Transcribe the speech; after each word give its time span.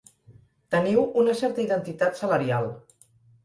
Teniu 0.75 1.03
una 1.25 1.37
certa 1.43 1.65
identitat 1.67 2.21
salarial. 2.25 2.75